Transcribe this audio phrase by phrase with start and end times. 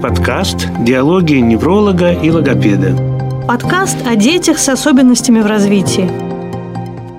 [0.00, 2.96] подкаст «Диалоги невролога и логопеда».
[3.48, 6.08] Подкаст о детях с особенностями в развитии.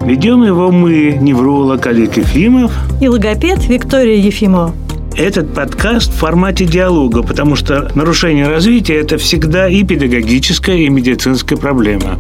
[0.06, 2.72] Ведем его мы, невролог Олег Ефимов
[3.02, 4.74] и логопед Виктория Ефимова.
[5.18, 11.58] Этот подкаст в формате диалога, потому что нарушение развития– это всегда и педагогическая, и медицинская
[11.58, 12.18] проблема.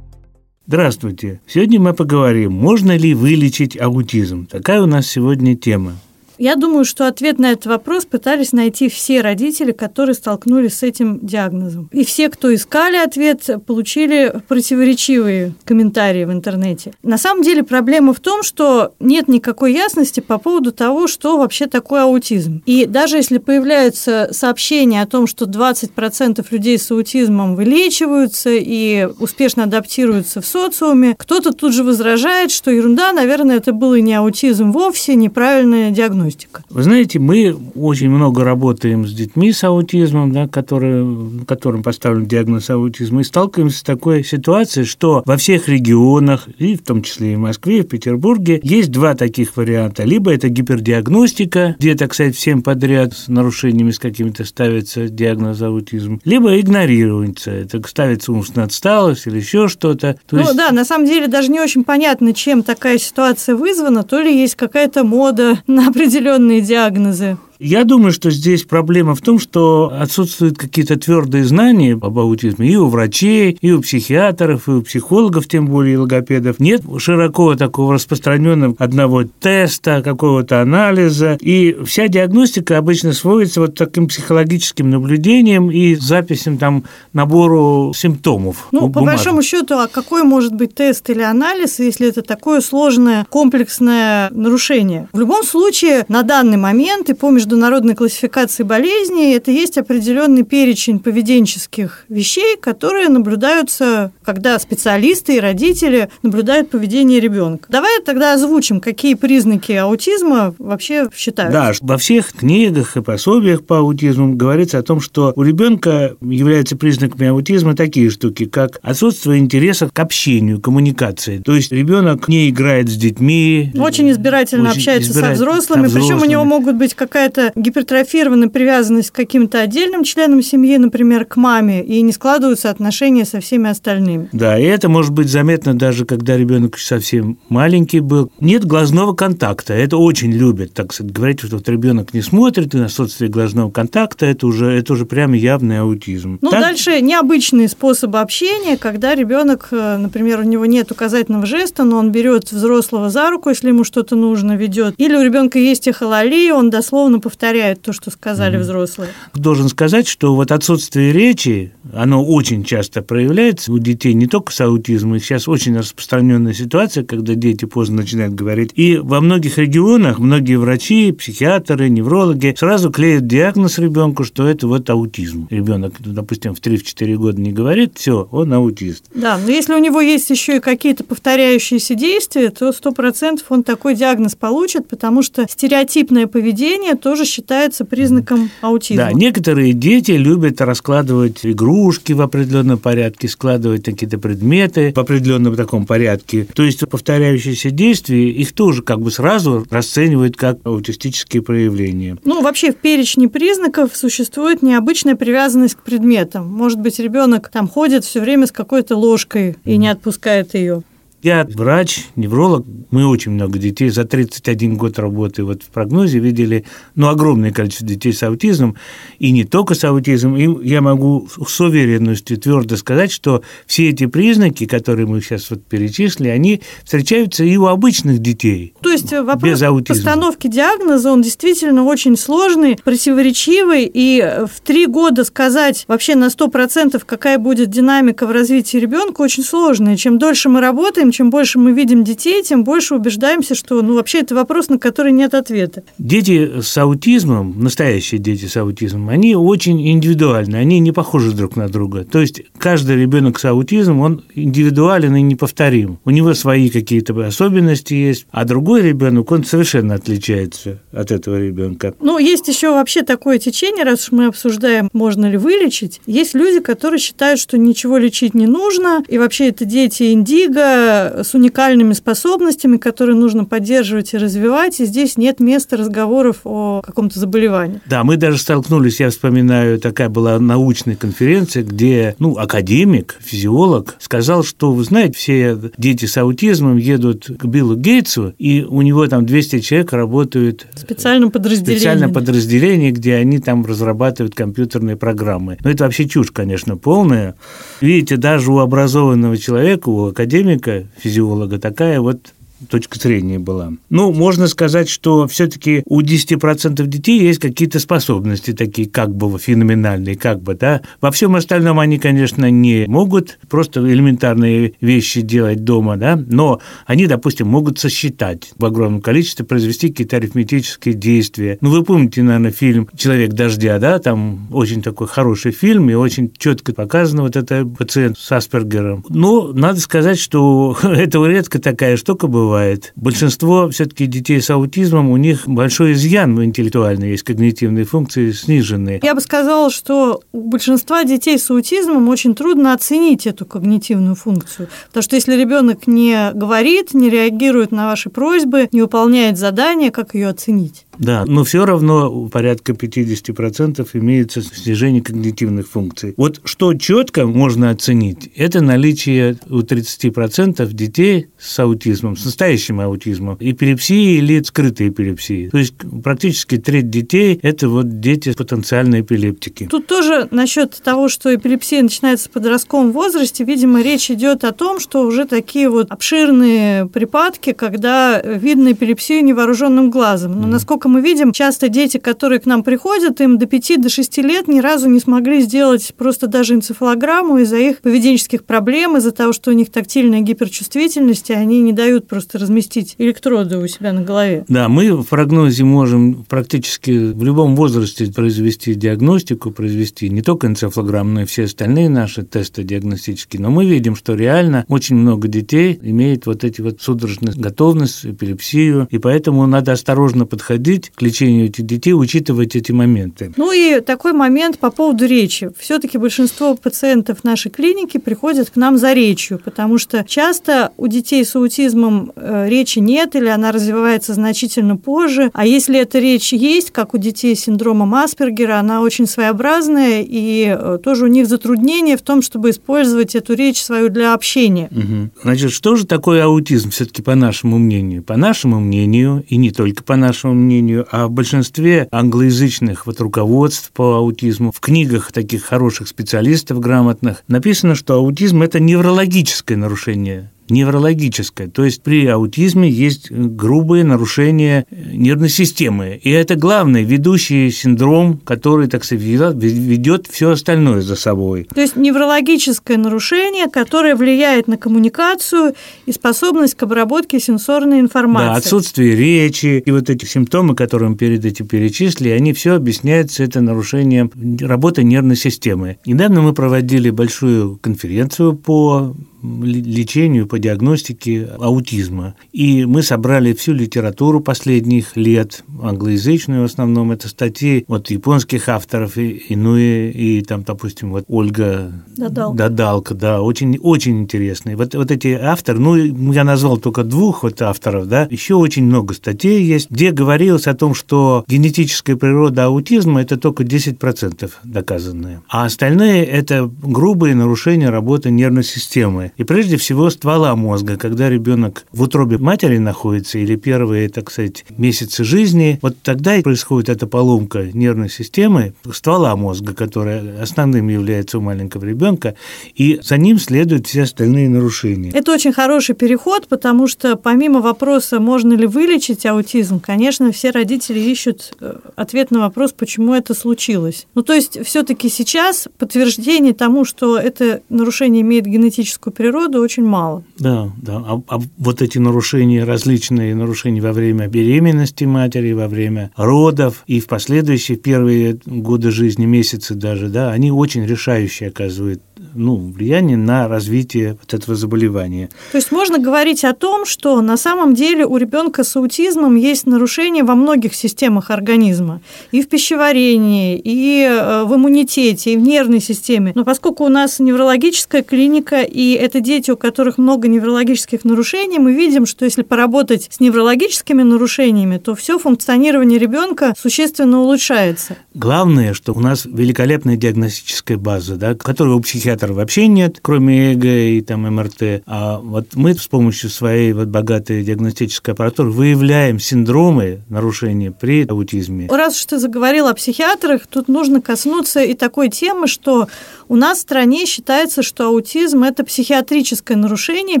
[0.66, 1.40] Здравствуйте!
[1.46, 4.46] Сегодня мы поговорим, можно ли вылечить аутизм.
[4.46, 5.94] Такая у нас сегодня тема.
[6.40, 11.18] Я думаю, что ответ на этот вопрос пытались найти все родители, которые столкнулись с этим
[11.20, 11.90] диагнозом.
[11.92, 16.94] И все, кто искали ответ, получили противоречивые комментарии в интернете.
[17.02, 21.66] На самом деле проблема в том, что нет никакой ясности по поводу того, что вообще
[21.66, 22.62] такое аутизм.
[22.64, 29.64] И даже если появляются сообщения о том, что 20% людей с аутизмом вылечиваются и успешно
[29.64, 34.72] адаптируются в социуме, кто-то тут же возражает, что ерунда, наверное, это был и не аутизм
[34.72, 36.62] вовсе, неправильная диагностика диагностика?
[36.70, 42.70] Вы знаете, мы очень много работаем с детьми с аутизмом, да, которые, которым поставлен диагноз
[42.70, 47.36] аутизма, и сталкиваемся с такой ситуацией, что во всех регионах, и в том числе и
[47.36, 50.04] в Москве, и в Петербурге, есть два таких варианта.
[50.04, 56.20] Либо это гипердиагностика, где, так сказать, всем подряд с нарушениями с какими-то ставится диагноз аутизм,
[56.24, 57.50] либо игнорируется.
[57.50, 60.18] Это ставится умственная отсталость или еще что-то.
[60.26, 60.56] То ну есть...
[60.56, 64.02] да, на самом деле даже не очень понятно, чем такая ситуация вызвана.
[64.02, 67.38] То ли есть какая-то мода на определенные определенные диагнозы.
[67.62, 72.76] Я думаю, что здесь проблема в том, что отсутствуют какие-то твердые знания об аутизме и
[72.76, 76.58] у врачей, и у психиатров, и у психологов, тем более и логопедов.
[76.58, 81.36] Нет широко такого распространенного одного теста, какого-то анализа.
[81.42, 88.68] И вся диагностика обычно сводится вот таким психологическим наблюдением и записям там набору симптомов.
[88.72, 93.26] Ну, по большому счету, а какой может быть тест или анализ, если это такое сложное
[93.28, 95.08] комплексное нарушение?
[95.12, 101.00] В любом случае, на данный момент и по международной классификации болезней это есть определенный перечень
[101.00, 107.66] поведенческих вещей, которые наблюдаются, когда специалисты и родители наблюдают поведение ребенка.
[107.68, 111.58] Давай тогда озвучим, какие признаки аутизма вообще считаются.
[111.58, 116.76] Да, во всех книгах и пособиях по аутизму говорится о том, что у ребенка являются
[116.76, 121.38] признаками аутизма такие штуки, как отсутствие интереса к общению, коммуникации.
[121.38, 123.72] То есть ребенок не играет с детьми.
[123.76, 127.50] Очень избирательно очень общается избирательно, со взрослыми, со взрослыми, причем у него могут быть какая-то
[127.56, 133.40] гипертрофированная привязанность к каким-то отдельным членам семьи, например, к маме, и не складываются отношения со
[133.40, 134.19] всеми остальными.
[134.32, 138.30] Да, и это может быть заметно даже, когда ребенок совсем маленький был.
[138.40, 139.74] Нет глазного контакта.
[139.74, 143.70] Это очень любят, так сказать, говорить, что вот ребенок не смотрит, и на отсутствие глазного
[143.70, 146.38] контакта это уже, это уже прямо явный аутизм.
[146.40, 146.60] Ну, так?
[146.60, 152.12] дальше необычные способы общения, когда ребенок, э, например, у него нет указательного жеста, но он
[152.12, 154.94] берет взрослого за руку, если ему что-то нужно, ведет.
[154.98, 159.10] Или у ребенка есть эхололия, он дословно повторяют то, что сказали mm взрослые.
[159.34, 164.60] Должен сказать, что вот отсутствие речи, оно очень часто проявляется у детей не только с
[164.60, 168.72] аутизмом, сейчас очень распространенная ситуация, когда дети поздно начинают говорить.
[168.74, 174.88] И во многих регионах многие врачи, психиатры, неврологи сразу клеят диагноз ребенку, что это вот
[174.90, 175.46] аутизм.
[175.50, 179.04] Ребенок, допустим, в 3-4 года не говорит, все, он аутист.
[179.14, 183.94] Да, но если у него есть еще и какие-то повторяющиеся действия, то 100% он такой
[183.94, 189.04] диагноз получит, потому что стереотипное поведение тоже считается признаком аутизма.
[189.04, 195.86] Да, некоторые дети любят раскладывать игрушки в определенном порядке, складывать какие-то предметы в определенном таком
[195.86, 196.46] порядке.
[196.54, 202.16] То есть повторяющиеся действия, их тоже как бы сразу расценивают как аутистические проявления.
[202.24, 206.48] Ну, вообще в перечне признаков существует необычная привязанность к предметам.
[206.48, 210.82] Может быть, ребенок там ходит все время с какой-то ложкой и не отпускает ее.
[211.22, 216.64] Я врач, невролог, мы очень много детей, за 31 год работы вот в прогнозе видели
[216.94, 218.76] ну, огромное количество детей с аутизмом,
[219.18, 224.06] и не только с аутизмом, и я могу с уверенностью твердо сказать, что все эти
[224.06, 228.72] признаки, которые мы сейчас вот перечислили, они встречаются и у обычных детей.
[228.80, 229.96] То есть вопрос без аутизма.
[229.96, 237.02] постановки диагноза, он действительно очень сложный, противоречивый, и в три года сказать вообще на 100%
[237.04, 241.58] какая будет динамика в развитии ребенка очень сложно, и чем дольше мы работаем, чем больше
[241.58, 245.82] мы видим детей, тем больше убеждаемся, что ну, вообще это вопрос, на который нет ответа.
[245.98, 251.68] Дети с аутизмом, настоящие дети с аутизмом, они очень индивидуальны, они не похожи друг на
[251.68, 252.04] друга.
[252.04, 255.98] То есть каждый ребенок с аутизмом, он индивидуален и неповторим.
[256.04, 261.94] У него свои какие-то особенности есть, а другой ребенок, он совершенно отличается от этого ребенка.
[262.00, 266.00] Ну, есть еще вообще такое течение, раз уж мы обсуждаем, можно ли вылечить.
[266.06, 271.34] Есть люди, которые считают, что ничего лечить не нужно, и вообще это дети индиго, с
[271.34, 277.80] уникальными способностями, которые нужно поддерживать и развивать, и здесь нет места разговоров о каком-то заболевании.
[277.86, 284.44] Да, мы даже столкнулись, я вспоминаю, такая была научная конференция, где ну, академик, физиолог сказал,
[284.44, 289.26] что, вы знаете, все дети с аутизмом едут к Биллу Гейтсу, и у него там
[289.26, 291.78] 200 человек работают в специальном подразделении.
[291.78, 295.58] Специальном подразделении, где они там разрабатывают компьютерные программы.
[295.62, 297.36] Но это вообще чушь, конечно, полная.
[297.80, 302.34] Видите, даже у образованного человека, у академика, физиолога, такая вот
[302.68, 303.72] точка зрения была.
[303.88, 310.16] Ну, можно сказать, что все-таки у 10% детей есть какие-то способности такие как бы феноменальные,
[310.16, 310.82] как бы, да.
[311.00, 317.06] Во всем остальном они, конечно, не могут просто элементарные вещи делать дома, да, но они,
[317.06, 321.58] допустим, могут сосчитать в огромном количестве, произвести какие-то арифметические действия.
[321.60, 326.32] Ну, вы помните, наверное, фильм «Человек дождя», да, там очень такой хороший фильм, и очень
[326.36, 329.04] четко показано вот это пациент с Аспергером.
[329.08, 332.92] Но надо сказать, что это редко такая штука бывает, бывает.
[332.96, 339.00] Большинство все-таки детей с аутизмом, у них большой изъян интеллектуальный, есть когнитивные функции сниженные.
[339.02, 344.68] Я бы сказала, что у большинства детей с аутизмом очень трудно оценить эту когнитивную функцию.
[344.88, 350.14] Потому что если ребенок не говорит, не реагирует на ваши просьбы, не выполняет задания, как
[350.14, 350.86] ее оценить?
[351.00, 356.12] Да, но все равно порядка 50% имеется снижение когнитивных функций.
[356.18, 363.38] Вот что четко можно оценить, это наличие у 30% детей с аутизмом, с настоящим аутизмом,
[363.40, 365.48] эпилепсии или скрытой эпилепсии.
[365.48, 365.74] То есть
[366.04, 369.68] практически треть детей– это вот дети потенциальные эпилептики.
[369.70, 374.78] Тут тоже насчет того, что эпилепсия начинается в подростковом возрасте, видимо, речь идет о том,
[374.78, 380.38] что уже такие вот обширные припадки, когда видно эпилепсию невооруженным глазом.
[380.38, 384.18] Но насколько мы видим, часто дети, которые к нам приходят, им до 5 до 6
[384.18, 389.32] лет ни разу не смогли сделать просто даже энцефалограмму из-за их поведенческих проблем, из-за того,
[389.32, 394.02] что у них тактильная гиперчувствительность, и они не дают просто разместить электроды у себя на
[394.02, 394.44] голове.
[394.48, 401.12] Да, мы в прогнозе можем практически в любом возрасте произвести диагностику, произвести не только энцефалограмму,
[401.12, 403.40] но и все остальные наши тесты диагностические.
[403.40, 408.88] Но мы видим, что реально очень много детей имеет вот эти вот судорожные готовность, эпилепсию,
[408.90, 413.32] и поэтому надо осторожно подходить подходить к лечению этих детей, учитывать эти моменты.
[413.36, 415.50] Ну и такой момент по поводу речи.
[415.58, 421.24] Все-таки большинство пациентов нашей клиники приходят к нам за речью, потому что часто у детей
[421.24, 425.30] с аутизмом э, речи нет или она развивается значительно позже.
[425.34, 430.56] А если эта речь есть, как у детей с синдромом Аспергера, она очень своеобразная, и
[430.56, 434.68] э, тоже у них затруднение в том, чтобы использовать эту речь свою для общения.
[434.70, 435.22] Угу.
[435.22, 438.02] Значит, что же такое аутизм все-таки по нашему мнению?
[438.02, 443.00] По нашему мнению, и не только по нашему мнению, сожалению, а в большинстве англоязычных вот
[443.00, 450.30] руководств по аутизму, в книгах таких хороших специалистов грамотных, написано, что аутизм– это неврологическое нарушение
[450.50, 451.48] неврологическое.
[451.48, 456.00] То есть при аутизме есть грубые нарушения нервной системы.
[456.02, 461.48] И это главный ведущий синдром, который, так сказать, ведет все остальное за собой.
[461.54, 465.54] То есть неврологическое нарушение, которое влияет на коммуникацию
[465.86, 468.26] и способность к обработке сенсорной информации.
[468.26, 473.22] Да, отсутствие речи и вот эти симптомы, которые мы перед этим перечислили, они все объясняются
[473.22, 474.10] это нарушением
[474.40, 475.78] работы нервной системы.
[475.86, 482.14] Недавно мы проводили большую конференцию по лечению, по диагностике аутизма.
[482.32, 488.96] И мы собрали всю литературу последних лет, англоязычную в основном, это статьи от японских авторов,
[488.96, 494.56] и Инуи, и там, допустим, вот Ольга Дадалка, Дадалка да, очень, очень интересные.
[494.56, 498.94] Вот, вот эти авторы, ну, я назвал только двух вот авторов, да, еще очень много
[498.94, 505.44] статей есть, где говорилось о том, что генетическая природа аутизма– это только 10% доказанные, а
[505.44, 509.09] остальные– это грубые нарушения работы нервной системы.
[509.16, 514.44] И прежде всего ствола мозга, когда ребенок в утробе матери находится или первые, так сказать,
[514.56, 521.18] месяцы жизни, вот тогда и происходит эта поломка нервной системы, ствола мозга, которая основным является
[521.18, 522.14] у маленького ребенка,
[522.54, 524.90] и за ним следуют все остальные нарушения.
[524.90, 530.78] Это очень хороший переход, потому что помимо вопроса, можно ли вылечить аутизм, конечно, все родители
[530.78, 533.86] ищут э, ответ на вопрос, почему это случилось.
[533.94, 540.04] Ну, то есть все-таки сейчас подтверждение тому, что это нарушение имеет генетическую природы очень мало.
[540.18, 540.76] Да, да.
[540.86, 546.80] А, а вот эти нарушения, различные нарушения во время беременности матери, во время родов и
[546.80, 551.80] в последующие первые годы жизни, месяцы даже, да, они очень решающие оказывают
[552.14, 555.08] ну, влияние на развитие вот этого заболевания.
[555.32, 559.46] То есть можно говорить о том, что на самом деле у ребенка с аутизмом есть
[559.46, 561.80] нарушения во многих системах организма.
[562.10, 566.12] И в пищеварении, и э, в иммунитете, и в нервной системе.
[566.14, 571.52] Но поскольку у нас неврологическая клиника, и это дети, у которых много неврологических нарушений, мы
[571.52, 577.76] видим, что если поработать с неврологическими нарушениями, то все функционирование ребенка существенно улучшается.
[577.94, 583.44] Главное, что у нас великолепная диагностическая база, да, которой у психиатра вообще нет, кроме ЭГ
[583.44, 584.62] и там МРТ.
[584.66, 591.48] А вот мы с помощью своей вот богатой диагностической аппаратуры выявляем синдромы нарушения при аутизме.
[591.50, 595.66] Раз уж ты заговорил о психиатрах, тут нужно коснуться и такой темы, что
[596.08, 600.00] у нас в стране считается, что аутизм– это психиатрическое нарушение.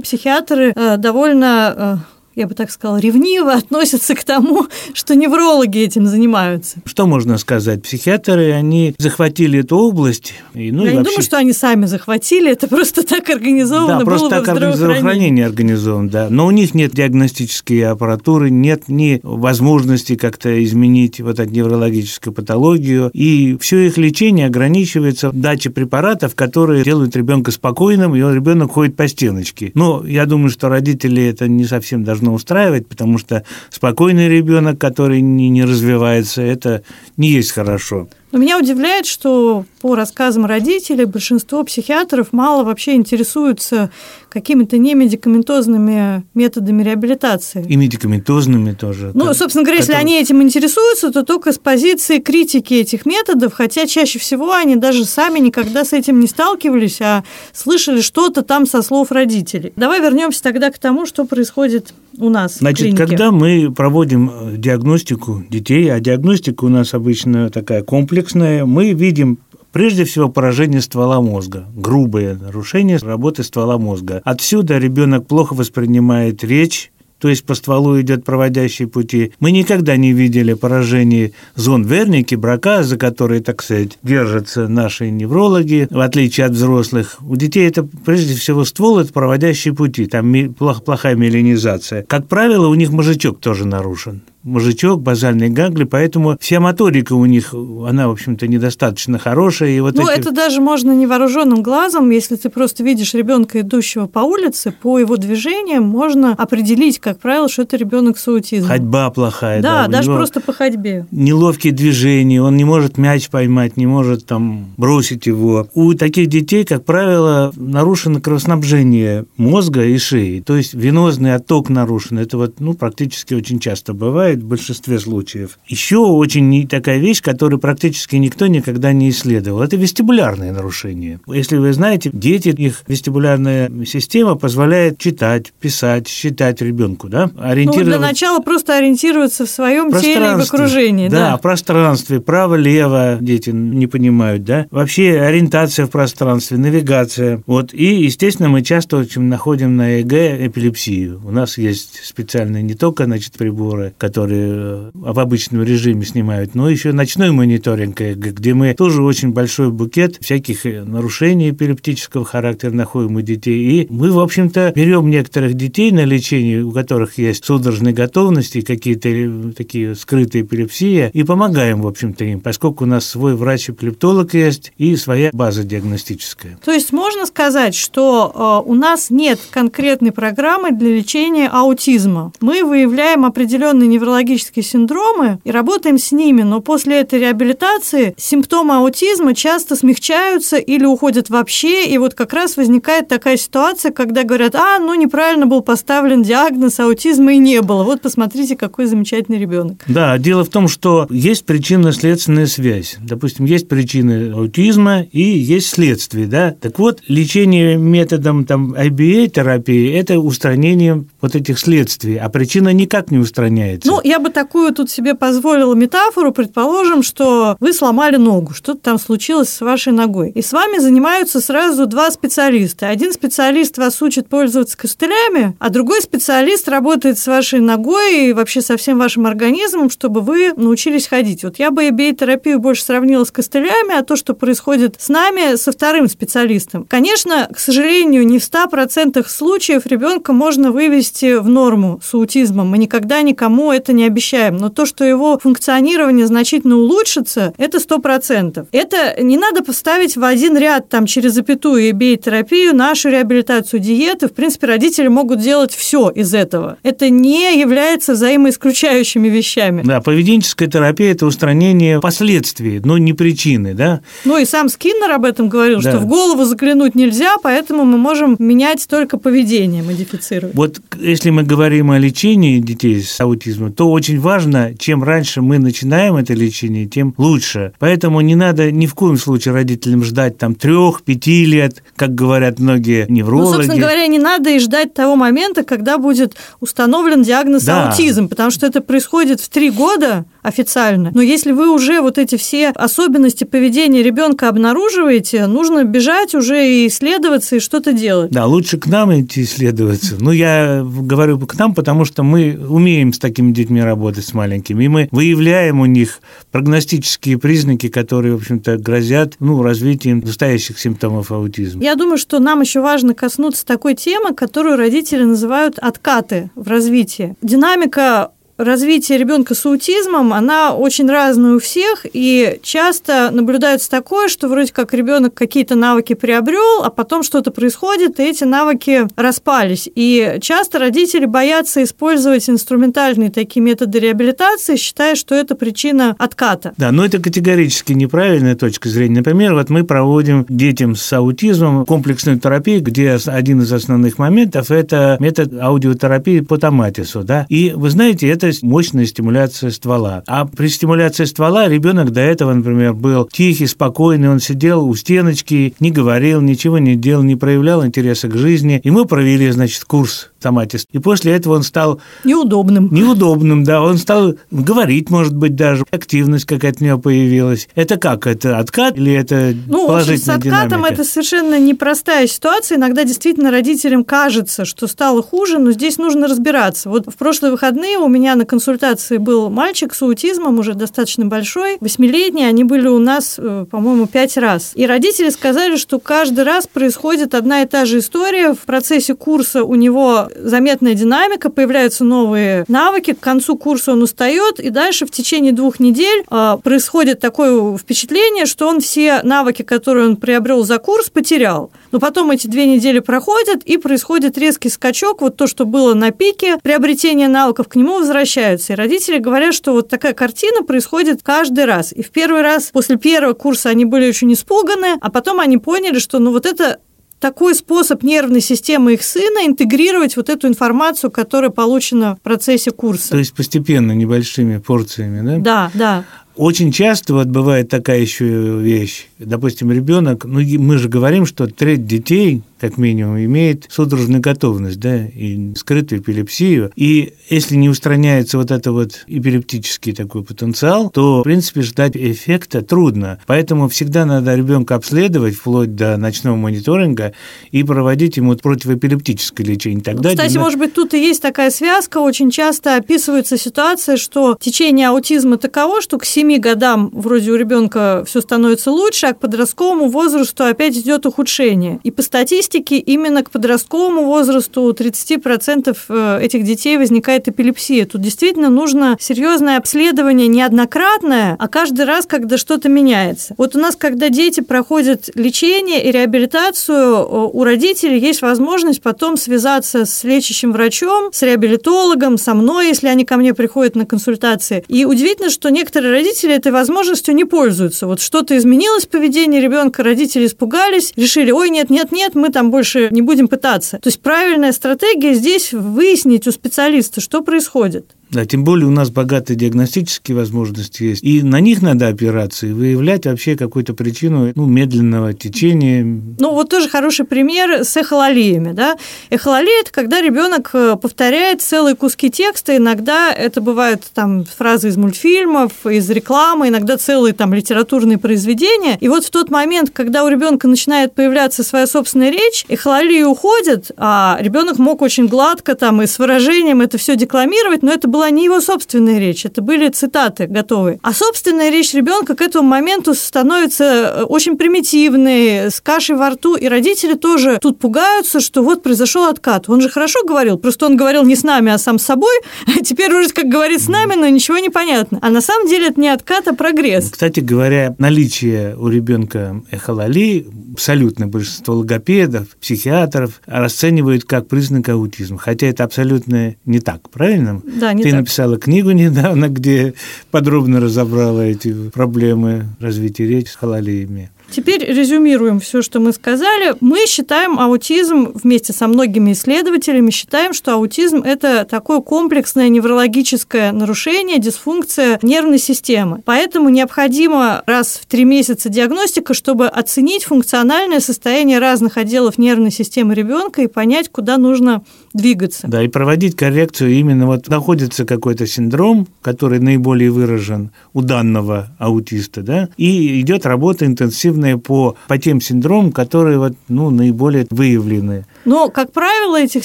[0.00, 1.96] Психиатры э, довольно э,
[2.36, 6.78] я бы так сказала, ревниво относятся к тому, что неврологи этим занимаются.
[6.84, 7.82] Что можно сказать?
[7.82, 10.34] Психиатры, они захватили эту область.
[10.54, 11.10] И, ну, я и не вообще...
[11.10, 16.28] думаю, что они сами захватили, это просто так организовано да, просто так здравоохранение организовано, да.
[16.30, 23.10] Но у них нет диагностической аппаратуры, нет ни возможности как-то изменить вот эту неврологическую патологию,
[23.12, 29.08] и все их лечение ограничивается дачей препаратов, которые делают ребенка спокойным, и ребенок ходит по
[29.08, 29.72] стеночке.
[29.74, 34.78] Но я думаю, что родители это не совсем должны должно устраивать, потому что спокойный ребенок,
[34.78, 36.82] который не, не развивается, это
[37.16, 38.08] не есть хорошо.
[38.32, 43.90] Но меня удивляет, что по рассказам родителей большинство психиатров мало вообще интересуются
[44.28, 47.64] какими-то немедикаментозными методами реабилитации.
[47.68, 49.10] И медикаментозными тоже.
[49.14, 49.80] Ну, собственно говоря, которые...
[49.80, 54.76] если они этим интересуются, то только с позиции критики этих методов, хотя чаще всего они
[54.76, 59.72] даже сами никогда с этим не сталкивались, а слышали что-то там со слов родителей.
[59.76, 64.56] Давай вернемся тогда к тому, что происходит у нас Значит, в когда мы проводим э,
[64.56, 68.19] диагностику детей, а диагностика у нас обычно такая комплексная,
[68.66, 69.38] мы видим
[69.72, 74.20] Прежде всего, поражение ствола мозга, грубое нарушение работы ствола мозга.
[74.24, 79.32] Отсюда ребенок плохо воспринимает речь, то есть по стволу идет проводящие пути.
[79.38, 85.86] Мы никогда не видели поражений зон Верники, Брака, за которые, так сказать, держатся наши неврологи,
[85.88, 87.18] в отличие от взрослых.
[87.20, 92.04] У детей это прежде всего ствол– это проводящие пути, там плохая меланизация.
[92.08, 97.52] Как правило, у них мозжечок тоже нарушен мозжечок, базальные гангли, поэтому вся моторика у них,
[97.54, 99.70] она, в общем-то, недостаточно хорошая.
[99.70, 100.20] И вот ну, эти...
[100.20, 105.16] это даже можно невооруженным глазом, если ты просто видишь ребенка, идущего по улице, по его
[105.16, 108.68] движениям можно определить, как правило, что это ребенок с аутизмом.
[108.68, 109.60] Ходьба плохая.
[109.62, 111.06] Да, да даже просто по ходьбе.
[111.10, 115.68] Неловкие движения, он не может мяч поймать, не может там бросить его.
[115.74, 122.18] У таких детей, как правило, нарушено кровоснабжение мозга и шеи, то есть венозный отток нарушен.
[122.18, 125.58] Это вот, ну, практически очень часто бывает бывает в большинстве случаев.
[125.66, 129.62] Еще очень такая вещь, которую практически никто никогда не исследовал.
[129.62, 131.20] Это вестибулярные нарушения.
[131.26, 137.30] Если вы знаете, дети, их вестибулярная система позволяет читать, писать, считать ребенку, да?
[137.38, 137.86] Ориентировать...
[137.86, 141.08] Ну, для начала просто ориентироваться в своем теле и в окружении.
[141.08, 141.36] Да, да.
[141.36, 144.66] пространстве, право-лево дети не понимают, да?
[144.70, 147.42] Вообще ориентация в пространстве, навигация.
[147.46, 147.74] Вот.
[147.74, 151.20] И, естественно, мы часто очень находим на ЭГ эпилепсию.
[151.24, 156.54] У нас есть специальные не только, значит, приборы, которые которые э, в обычном режиме снимают,
[156.54, 162.24] но еще ночной мониторинг, э, где мы тоже очень большой букет всяких э, нарушений эпилептического
[162.24, 163.82] характера находим у детей.
[163.82, 169.54] И мы, в общем-то, берем некоторых детей на лечение, у которых есть судорожные готовности, какие-то
[169.56, 174.96] такие скрытые эпилепсии, и помогаем, в общем-то, им, поскольку у нас свой врач-эпилептолог есть и
[174.96, 176.58] своя база диагностическая.
[176.62, 182.32] То есть можно сказать, что у нас нет конкретной программы для лечения аутизма.
[182.40, 188.76] Мы выявляем определенные неврологические неврологические синдромы и работаем с ними, но после этой реабилитации симптомы
[188.76, 194.54] аутизма часто смягчаются или уходят вообще, и вот как раз возникает такая ситуация, когда говорят,
[194.54, 197.84] а, ну неправильно был поставлен диагноз, аутизма и не было.
[197.84, 199.82] Вот посмотрите, какой замечательный ребенок.
[199.86, 202.96] Да, дело в том, что есть причинно-следственная связь.
[203.00, 206.54] Допустим, есть причины аутизма и есть следствие, да.
[206.60, 213.18] Так вот, лечение методом там IBA-терапии– это устранение вот этих следствий, а причина никак не
[213.18, 213.88] устраняется.
[213.88, 216.32] Ну, я бы такую тут себе позволила метафору.
[216.32, 220.30] Предположим, что вы сломали ногу, что-то там случилось с вашей ногой.
[220.30, 222.88] И с вами занимаются сразу два специалиста.
[222.88, 228.60] Один специалист вас учит пользоваться костылями, а другой специалист работает с вашей ногой и вообще
[228.60, 231.44] со всем вашим организмом, чтобы вы научились ходить.
[231.44, 235.72] Вот я бы терапию больше сравнила с костылями, а то, что происходит с нами, со
[235.72, 236.86] вторым специалистом.
[236.88, 242.68] Конечно, к сожалению, не в 100% случаев ребенка можно вывести в норму с аутизмом.
[242.68, 247.78] Мы никогда никому это это не обещаем, но то, что его функционирование значительно улучшится, это
[247.78, 248.68] 100%.
[248.70, 254.28] Это не надо поставить в один ряд там через запятую и биотерапию, нашу реабилитацию, диеты.
[254.28, 256.76] В принципе, родители могут делать все из этого.
[256.84, 259.82] Это не является взаимоисключающими вещами.
[259.84, 264.02] Да, поведенческая терапия– это устранение последствий, но не причины, да?
[264.24, 265.90] Ну и сам Скиннер об этом говорил, да.
[265.90, 270.54] что в голову заглянуть нельзя, поэтому мы можем менять только поведение, модифицировать.
[270.54, 275.58] Вот если мы говорим о лечении детей с аутизмом, то очень важно, чем раньше мы
[275.58, 277.72] начинаем это лечение, тем лучше.
[277.78, 283.06] Поэтому не надо ни в коем случае родителям ждать там трех-пяти лет, как говорят многие
[283.08, 283.46] неврологи.
[283.46, 287.88] Ну, собственно говоря, не надо и ждать того момента, когда будет установлен диагноз да.
[287.88, 291.10] аутизм, потому что это происходит в три года, официально.
[291.14, 296.86] Но если вы уже вот эти все особенности поведения ребенка обнаруживаете, нужно бежать уже и
[296.86, 298.30] исследоваться и что-то делать.
[298.30, 300.16] Да, лучше к нам идти исследоваться.
[300.18, 304.84] Ну, я говорю к нам, потому что мы умеем с такими детьми работать, с маленькими,
[304.84, 306.20] и мы выявляем у них
[306.50, 311.82] прогностические признаки, которые, в общем-то, грозят ну, развитием настоящих симптомов аутизма.
[311.82, 317.36] Я думаю, что нам еще важно коснуться такой темы, которую родители называют откаты в развитии.
[317.42, 318.30] Динамика
[318.64, 324.72] развитие ребенка с аутизмом, она очень разная у всех, и часто наблюдается такое, что вроде
[324.72, 329.88] как ребенок какие-то навыки приобрел, а потом что-то происходит, и эти навыки распались.
[329.94, 336.72] И часто родители боятся использовать инструментальные такие методы реабилитации, считая, что это причина отката.
[336.76, 339.16] Да, но это категорически неправильная точка зрения.
[339.16, 345.16] Например, вот мы проводим детям с аутизмом комплексную терапию, где один из основных моментов– это
[345.20, 347.22] метод аудиотерапии по томатису.
[347.22, 347.46] Да?
[347.48, 350.22] И вы знаете, это мощная стимуляция ствола.
[350.26, 355.74] А при стимуляции ствола ребенок до этого, например, был тихий, спокойный, он сидел у стеночки,
[355.80, 358.80] не говорил, ничего не делал, не проявлял интереса к жизни.
[358.82, 360.86] И мы провели, значит, курс томатист.
[360.92, 362.00] И после этого он стал...
[362.24, 362.88] Неудобным.
[362.92, 363.82] Неудобным, да.
[363.82, 365.84] Он стал говорить, может быть, даже.
[365.90, 367.68] Активность какая-то у него появилась.
[367.74, 368.26] Это как?
[368.26, 370.94] Это откат или это ну, положительная с откатом динамика?
[370.94, 372.78] это совершенно непростая ситуация.
[372.78, 376.88] Иногда действительно родителям кажется, что стало хуже, но здесь нужно разбираться.
[376.88, 381.76] Вот в прошлые выходные у меня на консультации был мальчик с аутизмом, уже достаточно большой,
[381.80, 382.48] восьмилетний.
[382.48, 384.72] Они были у нас, э, по-моему, пять раз.
[384.74, 388.54] И родители сказали, что каждый раз происходит одна и та же история.
[388.54, 394.58] В процессе курса у него заметная динамика, появляются новые навыки, к концу курса он устает,
[394.58, 400.08] и дальше в течение двух недель э, происходит такое впечатление, что он все навыки, которые
[400.08, 401.70] он приобрел за курс, потерял.
[401.92, 406.10] Но потом эти две недели проходят, и происходит резкий скачок, вот то, что было на
[406.10, 408.72] пике приобретения навыков, к нему возвращаются.
[408.72, 411.92] И родители говорят, что вот такая картина происходит каждый раз.
[411.92, 415.98] И в первый раз после первого курса они были очень испуганы, а потом они поняли,
[415.98, 416.78] что ну вот это
[417.20, 423.10] такой способ нервной системы их сына интегрировать вот эту информацию, которая получена в процессе курса.
[423.10, 425.38] То есть постепенно, небольшими порциями, да?
[425.38, 426.04] Да, да.
[426.36, 428.24] Очень часто вот бывает такая еще
[428.60, 429.06] вещь.
[429.18, 435.06] Допустим, ребенок, ну мы же говорим, что треть детей как минимум, имеет судорожную готовность, да,
[435.06, 436.70] и скрытую эпилепсию.
[436.76, 442.60] И если не устраняется вот это вот эпилептический такой потенциал, то, в принципе, ждать эффекта
[442.60, 443.18] трудно.
[443.26, 447.14] Поэтому всегда надо ребенка обследовать вплоть до ночного мониторинга
[447.50, 449.82] и проводить ему противоэпилептическое лечение.
[449.82, 450.44] Тогда Кстати, дина...
[450.44, 451.98] может быть, тут и есть такая связка.
[451.98, 458.04] Очень часто описывается ситуация, что течение аутизма таково, что к 7 годам вроде у ребенка
[458.06, 461.80] все становится лучше, а к подростковому возрасту опять идет ухудшение.
[461.82, 467.86] И по статистике именно к подростковому возрасту у 30% э, этих детей возникает эпилепсия.
[467.86, 473.34] Тут действительно нужно серьезное обследование неоднократное, а каждый раз, когда что-то меняется.
[473.38, 479.16] Вот у нас, когда дети проходят лечение и реабилитацию, э, у родителей есть возможность потом
[479.16, 484.66] связаться с лечащим врачом, с реабилитологом, со мной, если они ко мне приходят на консультации.
[484.68, 487.86] И удивительно, что некоторые родители этой возможностью не пользуются.
[487.86, 492.50] Вот что-то изменилось в поведении ребенка, родители испугались, решили, ой, нет, нет, нет, мы там
[492.50, 493.78] больше не будем пытаться.
[493.78, 497.86] То есть правильная стратегия здесь выяснить у специалиста, что происходит.
[498.10, 501.04] Да, тем более у нас богатые диагностические возможности есть.
[501.04, 505.84] И на них надо опираться и выявлять вообще какую-то причину ну, медленного течения.
[505.84, 508.52] Ну, вот тоже хороший пример с эхололиями.
[508.52, 508.76] Да?
[509.10, 512.56] Эхололия– это когда ребенок э, повторяет целые куски текста.
[512.56, 518.76] Иногда это бывают там фразы из мультфильмов, из реклама, иногда целые там литературные произведения.
[518.80, 523.70] И вот в тот момент, когда у ребенка начинает появляться своя собственная речь, эхололия уходит,
[523.76, 528.08] а ребенок мог очень гладко там и с выражением это все декламировать, но это была
[528.08, 530.78] не его собственная речь, это были цитаты готовые.
[530.82, 536.34] А собственная речь ребенка к этому моменту становится э, очень примитивной, с кашей во рту,
[536.34, 539.50] и родители тоже тут пугаются, что вот произошел откат.
[539.50, 542.14] Он же хорошо говорил, просто он говорил не с нами, а сам с собой,
[542.46, 544.98] а теперь уже как говорит с нами, но ничего не понятно.
[545.02, 546.88] А на самом деле это не откат, а прогресс.
[546.90, 555.48] Кстати говоря, наличие у ребенка эхололии абсолютно большинство логопедов, психиатров расценивают как признак аутизма, хотя
[555.48, 557.42] это абсолютно не так, правильно?
[557.44, 558.00] Да, не Ты так.
[558.00, 559.74] написала книгу недавно, где
[560.10, 564.10] подробно разобрала эти проблемы развития речи с хололиями.
[564.30, 566.54] Теперь резюмируем все, что мы сказали.
[566.60, 574.18] Мы считаем аутизм вместе со многими исследователями, считаем, что аутизм– это такое комплексное неврологическое нарушение,
[574.18, 576.00] дисфункция нервной системы.
[576.04, 582.94] Поэтому необходимо раз в три месяца диагностика, чтобы оценить функциональное состояние разных отделов нервной системы
[582.94, 585.46] ребенка и понять, куда нужно двигаться.
[585.48, 592.22] Да, и проводить коррекцию именно вот находится какой-то синдром, который наиболее выражен у данного аутиста,
[592.22, 598.06] да, и идет работа интенсивная по, по тем синдромам, которые вот, ну, наиболее выявлены.
[598.24, 599.44] Но, как правило, этих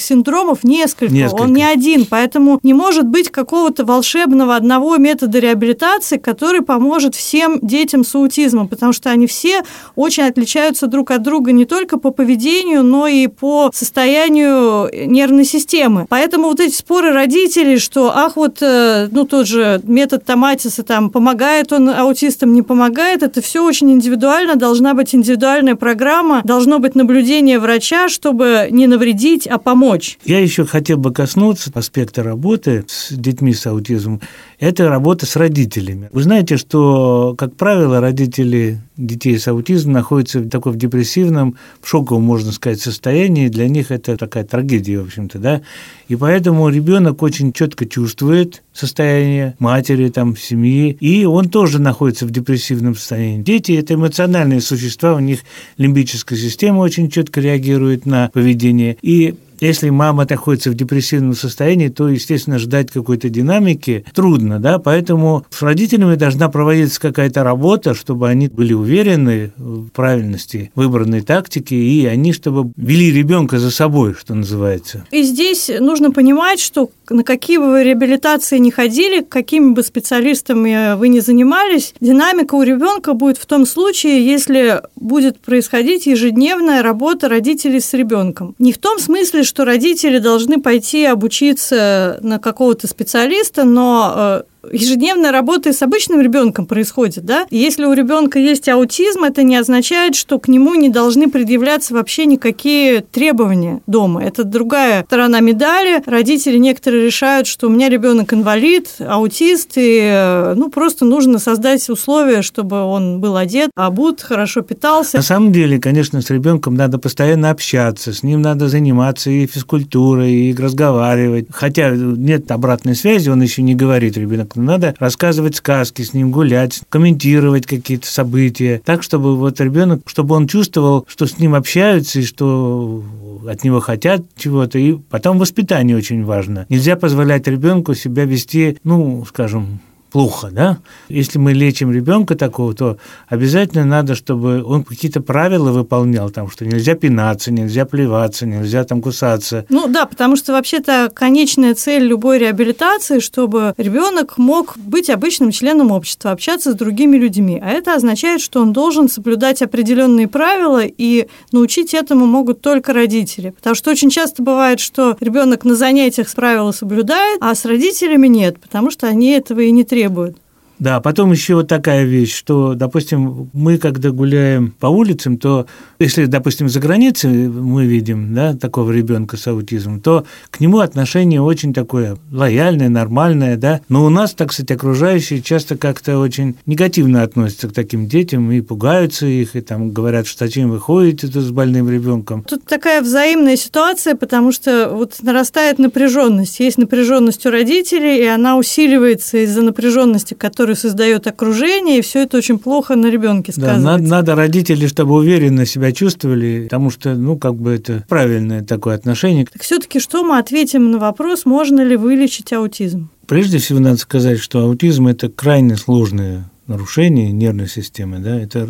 [0.00, 1.12] синдромов несколько.
[1.12, 1.42] Несколько.
[1.42, 7.58] Он не один, поэтому не может быть какого-то волшебного одного метода реабилитации, который поможет всем
[7.62, 9.62] детям с аутизмом, потому что они все
[9.94, 16.06] очень отличаются друг от друга не только по поведению, но и по состоянию нервной системы.
[16.08, 21.10] Поэтому вот эти споры родителей, что, ах, вот, э, ну, тот же метод Томатиса, там,
[21.10, 26.94] помогает он аутистам, не помогает, это все очень индивидуально, должна быть индивидуальная программа, должно быть
[26.94, 30.18] наблюдение врача, чтобы не навредить, а помочь.
[30.24, 34.20] Я еще хотел бы коснуться аспекта работы с детьми с аутизмом.
[34.58, 36.08] Это работа с родителями.
[36.12, 42.22] Вы знаете, что, как правило, родители детей с аутизмом находятся в таком депрессивном, в шоковом,
[42.22, 43.48] можно сказать, состоянии.
[43.48, 45.62] Для них это такая трагедия, в общем-то, да.
[46.08, 52.30] И поэтому ребенок очень четко чувствует состояние матери, там, семьи, и он тоже находится в
[52.30, 53.42] депрессивном состоянии.
[53.42, 55.40] Дети– это эмоциональные существа, у них
[55.78, 58.96] лимбическая система очень четко реагирует на поведение.
[59.02, 65.44] И если мама находится в депрессивном состоянии, то, естественно, ждать какой-то динамики трудно, да, поэтому
[65.50, 72.06] с родителями должна проводиться какая-то работа, чтобы они были уверены в правильности выбранной тактики, и
[72.06, 75.04] они, чтобы вели ребенка за собой, что называется.
[75.10, 80.96] И здесь нужно понимать, что на какие бы вы реабилитации не ходили, какими бы специалистами
[80.96, 87.28] вы не занимались, динамика у ребенка будет в том случае, если будет происходить ежедневная работа
[87.28, 88.54] родителей с ребенком.
[88.58, 95.72] Не в том смысле, что родители должны пойти обучиться на какого-то специалиста, но ежедневная работа
[95.72, 97.46] с обычным ребенком происходит, да?
[97.50, 102.26] Если у ребенка есть аутизм, это не означает, что к нему не должны предъявляться вообще
[102.26, 104.24] никакие требования дома.
[104.24, 106.02] Это другая сторона медали.
[106.06, 112.42] Родители некоторые решают, что у меня ребенок инвалид, аутист, и ну просто нужно создать условия,
[112.42, 115.18] чтобы он был одет, обут, хорошо питался.
[115.18, 120.32] На самом деле, конечно, с ребенком надо постоянно общаться, с ним надо заниматься и физкультурой,
[120.32, 121.46] и разговаривать.
[121.50, 126.80] Хотя нет обратной связи, он еще не говорит ребенок надо рассказывать сказки с ним, гулять,
[126.88, 132.24] комментировать какие-то события, так, чтобы вот ребенок, чтобы он чувствовал, что с ним общаются и
[132.24, 133.04] что
[133.46, 134.78] от него хотят чего-то.
[134.78, 136.66] И потом воспитание очень важно.
[136.68, 139.80] Нельзя позволять ребенку себя вести, ну, скажем,
[140.16, 140.78] плохо, да?
[141.10, 142.96] Если мы лечим ребенка такого, то
[143.28, 149.02] обязательно надо, чтобы он какие-то правила выполнял, там, что нельзя пинаться, нельзя плеваться, нельзя там
[149.02, 149.66] кусаться.
[149.68, 155.90] Ну да, потому что вообще-то конечная цель любой реабилитации, чтобы ребенок мог быть обычным членом
[155.90, 157.60] общества, общаться с другими людьми.
[157.62, 163.50] А это означает, что он должен соблюдать определенные правила, и научить этому могут только родители.
[163.50, 168.58] Потому что очень часто бывает, что ребенок на занятиях правила соблюдает, а с родителями нет,
[168.58, 170.45] потому что они этого и не требуют требует.
[170.78, 175.66] Да, потом еще вот такая вещь, что, допустим, мы, когда гуляем по улицам, то
[175.98, 181.40] если, допустим, за границей мы видим да, такого ребенка с аутизмом, то к нему отношение
[181.40, 183.80] очень такое лояльное, нормальное, да.
[183.88, 188.60] Но у нас, так сказать, окружающие часто как-то очень негативно относятся к таким детям и
[188.60, 192.42] пугаются их, и там говорят, что зачем вы ходите с больным ребенком.
[192.44, 196.60] Тут такая взаимная ситуация, потому что вот нарастает напряженность.
[196.60, 202.24] Есть напряженность у родителей, и она усиливается из-за напряженности, которая который создает окружение, и все
[202.24, 203.84] это очень плохо на ребенке сказывается.
[203.84, 208.64] Да, надо, надо родители, чтобы уверенно себя чувствовали, потому что, ну, как бы это правильное
[208.64, 209.46] такое отношение.
[209.46, 213.10] Так все-таки что мы ответим на вопрос, можно ли вылечить аутизм?
[213.28, 218.18] Прежде всего надо сказать, что аутизм– это крайне сложное нарушение нервной системы.
[218.18, 218.36] Да?
[218.36, 218.66] Это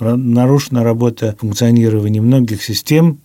[0.00, 3.18] нарушена работа функционирования многих систем,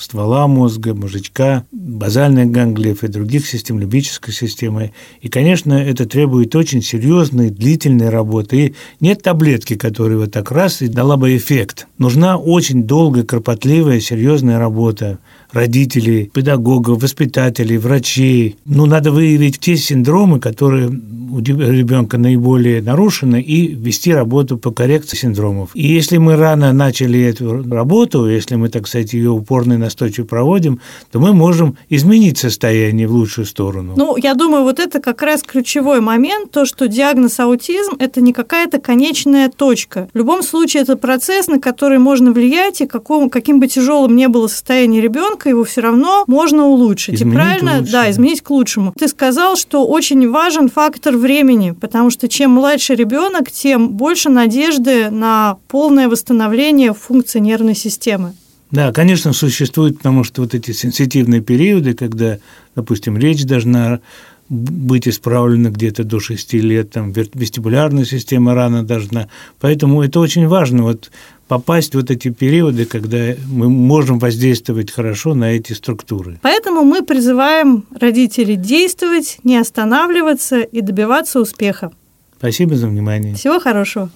[0.00, 4.92] ствола мозга, мозжечка, базальных ганглиев и других систем, лимбической системы.
[5.20, 8.56] И, конечно, это требует очень серьезной, длительной работы.
[8.56, 11.86] И нет таблетки, которая вот так раз и дала бы эффект.
[11.98, 15.18] Нужна очень долгая, кропотливая, серьезная работа
[15.52, 18.56] родителей, педагогов, воспитателей, врачей.
[18.64, 25.16] Ну, надо выявить те синдромы, которые у ребенка наиболее нарушены, и вести работу по коррекции
[25.16, 25.70] синдромов.
[25.74, 30.24] И если мы рано начали эту работу, если мы, так сказать, ее упорно и настойчиво
[30.24, 30.80] проводим,
[31.10, 33.94] то мы можем изменить состояние в лучшую сторону.
[33.96, 38.32] Ну, я думаю, вот это как раз ключевой момент, то, что диагноз аутизм– это не
[38.32, 40.08] какая-то конечная точка.
[40.14, 44.26] В любом случае, это процесс, на который можно влиять, и каком, каким бы тяжелым ни
[44.26, 47.16] было состояние ребенка, его все равно можно улучшить.
[47.16, 48.10] Изменить и правильно, лучше, да, да.
[48.10, 48.94] изменить к лучшему.
[48.98, 55.10] Ты сказал, что очень важен фактор времени, потому что чем младше ребенок, тем больше надежды
[55.10, 58.32] на полное восстановление функций нервной системы.
[58.70, 62.38] Да, конечно, существует, потому что вот эти сенситивные периоды, когда,
[62.74, 64.00] допустим, речь должна
[64.48, 69.28] быть исправлена где-то до 6 лет, там вестибулярная система рано должна.
[69.60, 71.10] Поэтому это очень важно вот
[71.48, 76.38] попасть в вот эти периоды, когда мы можем воздействовать хорошо на эти структуры.
[76.42, 81.92] Поэтому мы призываем родителей действовать, не останавливаться и добиваться успеха.
[82.38, 83.34] Спасибо за внимание.
[83.34, 84.10] Всего хорошего.